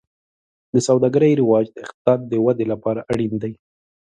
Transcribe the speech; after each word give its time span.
د 0.73 0.75
سوداګرۍ 0.87 1.31
رواج 1.41 1.65
د 1.73 1.77
اقتصاد 1.85 2.19
د 2.31 2.33
ودې 2.45 2.65
لپاره 2.71 2.99
اړین 3.11 3.33
دی. 3.43 3.53